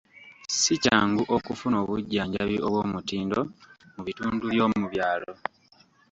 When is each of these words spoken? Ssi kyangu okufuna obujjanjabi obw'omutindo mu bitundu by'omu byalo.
Ssi 0.51 0.75
kyangu 0.83 1.23
okufuna 1.35 1.75
obujjanjabi 1.83 2.57
obw'omutindo 2.65 3.39
mu 3.95 4.01
bitundu 4.07 4.43
by'omu 4.53 4.83
byalo. 4.93 5.33